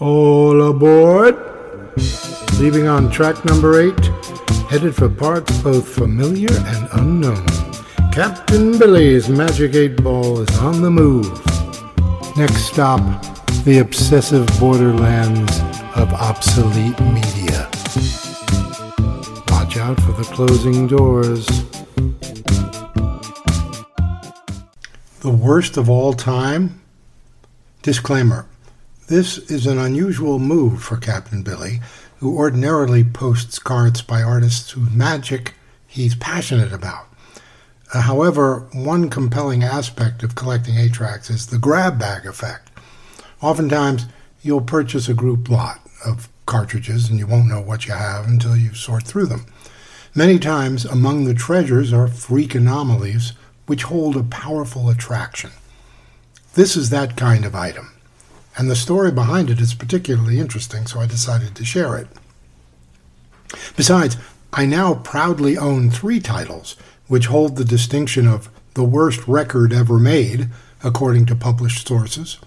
[0.00, 1.36] All aboard!
[2.58, 4.06] Leaving on track number eight,
[4.68, 7.46] headed for parts both familiar and unknown.
[8.10, 11.30] Captain Billy's Magic 8 Ball is on the move.
[12.36, 12.98] Next stop,
[13.62, 15.60] the obsessive borderlands
[15.94, 17.70] of obsolete media.
[19.46, 21.46] Watch out for the closing doors.
[25.20, 26.80] The worst of all time?
[27.82, 28.48] Disclaimer
[29.14, 31.78] this is an unusual move for Captain Billy,
[32.18, 35.54] who ordinarily posts cards by artists whose magic
[35.86, 37.06] he's passionate about.
[37.92, 42.72] Uh, however, one compelling aspect of collecting 8 tracks is the grab bag effect.
[43.40, 44.06] Oftentimes,
[44.42, 48.56] you'll purchase a group lot of cartridges and you won't know what you have until
[48.56, 49.46] you sort through them.
[50.12, 53.32] Many times, among the treasures are freak anomalies
[53.66, 55.52] which hold a powerful attraction.
[56.54, 57.93] This is that kind of item
[58.56, 62.08] and the story behind it is particularly interesting, so I decided to share it.
[63.76, 64.16] Besides,
[64.52, 66.76] I now proudly own three titles,
[67.08, 70.48] which hold the distinction of the worst record ever made,
[70.82, 72.38] according to published sources,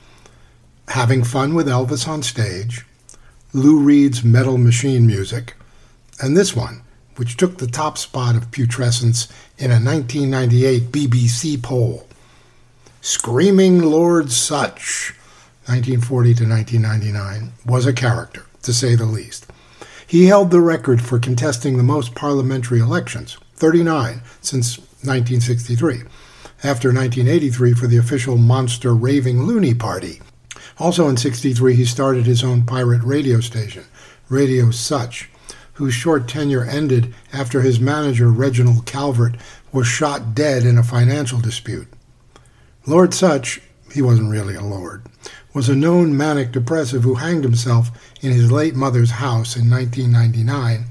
[0.90, 2.86] Having Fun with Elvis on Stage,
[3.52, 5.56] Lou Reed's Metal Machine Music,
[6.22, 6.82] and this one,
[7.18, 12.08] which took the top spot of putrescence in a 1998 BBC poll.
[13.02, 15.14] Screaming Lord Sutch
[15.68, 19.48] 1940 to 1999, was a character, to say the least.
[20.08, 26.04] He held the record for contesting the most parliamentary elections, 39 since 1963,
[26.64, 30.22] after 1983 for the official monster Raving Loony Party.
[30.80, 33.84] Also in 63, he started his own pirate radio station,
[34.30, 35.30] Radio Sutch,
[35.74, 39.36] whose short tenure ended after his manager, Reginald Calvert,
[39.72, 41.88] was shot dead in a financial dispute.
[42.86, 43.62] Lord Sutch,
[43.94, 45.04] he wasn't really a lord,
[45.54, 47.90] was a known manic depressive who hanged himself
[48.22, 50.86] in his late mother's house in 1999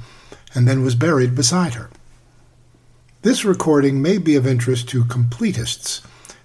[0.55, 1.91] and then was buried beside her.
[3.23, 6.01] This recording may be of interest to completists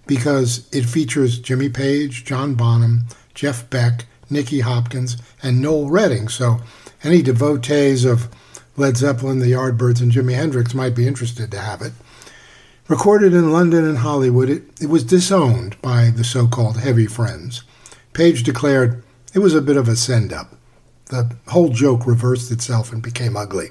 [0.07, 6.59] because it features Jimmy Page, John Bonham, Jeff Beck, Nicky Hopkins, and Noel Redding, so
[7.03, 8.29] any devotees of
[8.77, 11.93] Led Zeppelin, the Yardbirds, and Jimi Hendrix might be interested to have it.
[12.87, 17.63] Recorded in London and Hollywood, it, it was disowned by the so called heavy friends.
[18.13, 20.55] Page declared it was a bit of a send up.
[21.05, 23.69] The whole joke reversed itself and became ugly.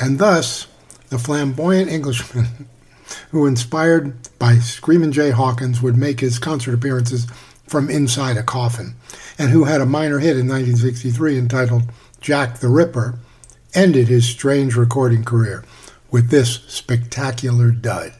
[0.00, 0.66] And thus,
[1.08, 2.68] the flamboyant Englishman
[3.30, 7.26] who, inspired by Screamin' Jay Hawkins, would make his concert appearances
[7.66, 8.94] from inside a coffin,
[9.38, 11.82] and who had a minor hit in 1963 entitled
[12.20, 13.18] Jack the Ripper,
[13.74, 15.64] ended his strange recording career
[16.10, 18.14] with this spectacular dud.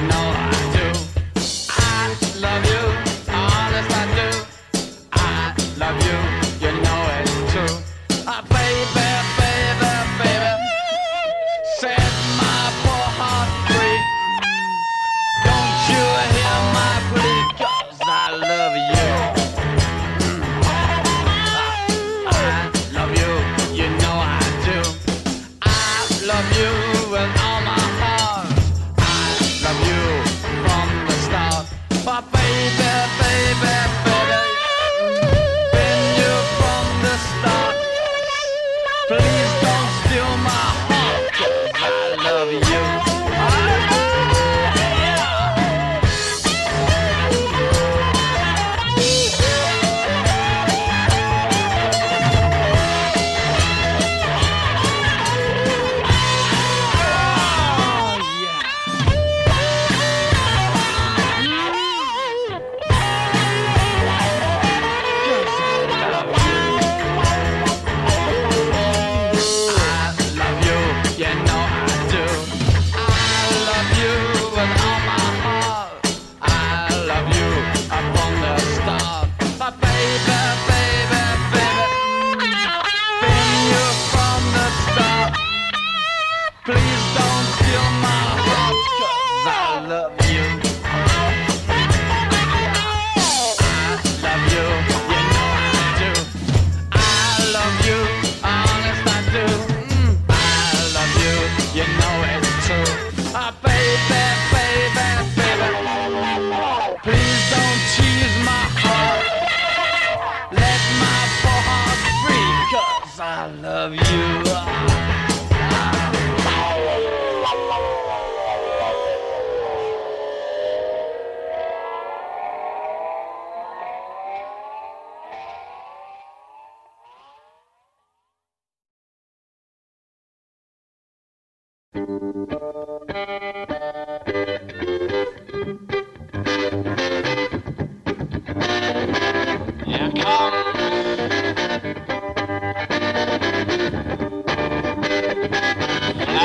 [0.00, 0.57] no,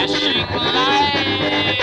[0.08, 1.83] 是，原来。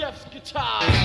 [0.00, 0.99] Jeff's guitar.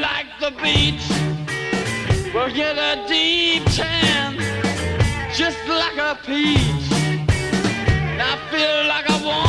[0.00, 1.06] like the beach.
[2.34, 4.36] We'll get a deep tan,
[5.34, 6.90] just like a peach.
[8.10, 9.45] And I feel like I want.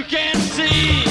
[0.00, 1.09] you can see.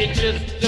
[0.00, 0.59] you just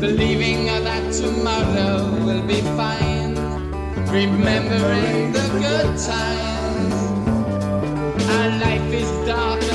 [0.00, 3.34] believing that tomorrow will be fine,
[4.08, 6.94] remembering the good times.
[8.30, 9.69] Our life is dark.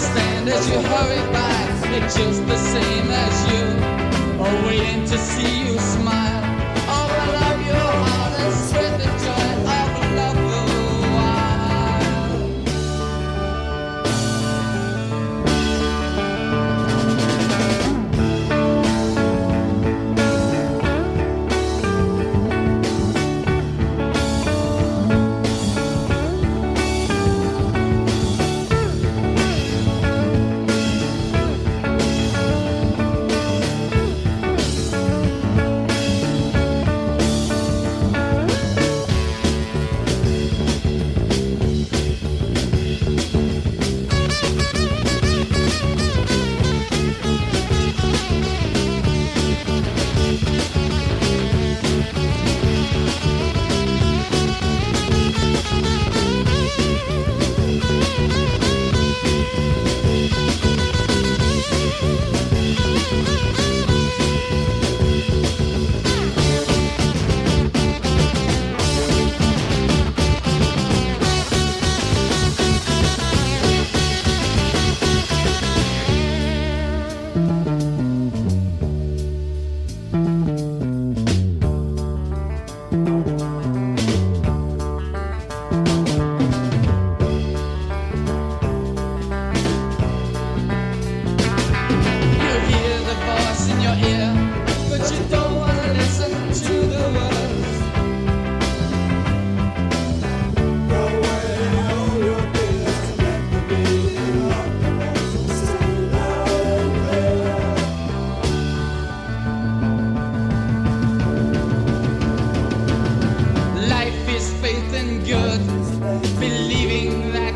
[0.00, 1.60] understand as you hurry by.
[1.96, 6.39] It's just the same as you, are waiting to see you smile.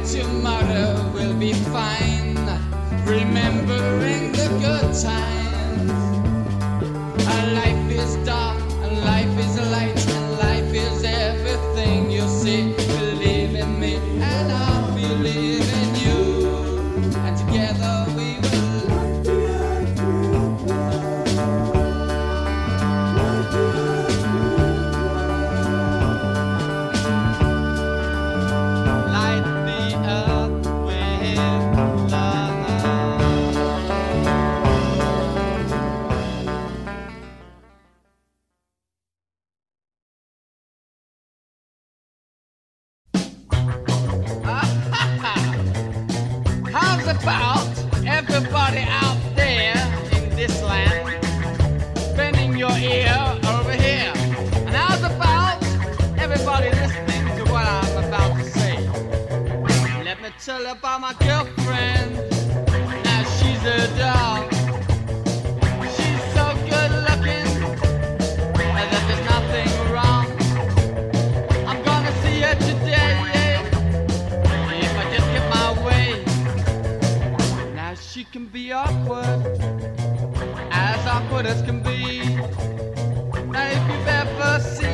[0.06, 2.34] tomorrow will be fine.
[3.06, 5.53] Remembering the good times.
[78.24, 79.26] she can be awkward,
[80.70, 82.36] as awkward as can be.
[83.52, 84.93] Now if you've ever seen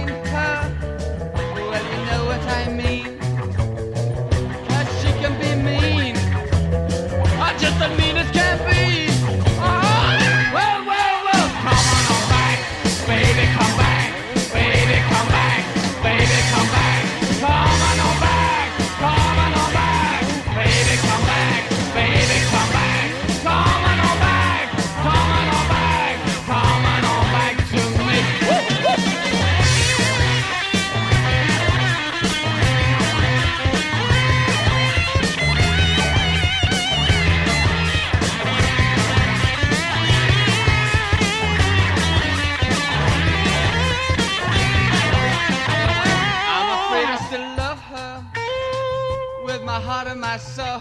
[50.33, 50.79] I saw.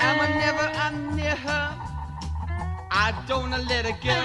[0.00, 1.68] And whenever I'm near her,
[2.90, 4.20] I don't let her go.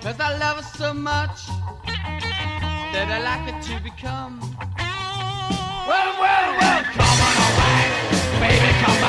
[0.00, 1.48] Cause I love her so much
[1.84, 4.40] that I like her to become.
[5.86, 7.84] Well, well, well, come on away,
[8.40, 9.01] baby, come